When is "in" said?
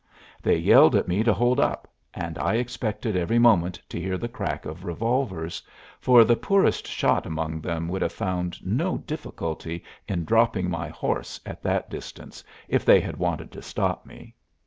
10.07-10.25